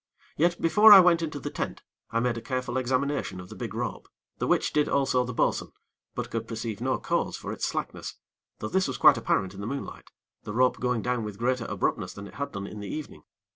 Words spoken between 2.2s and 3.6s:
a careful examination of the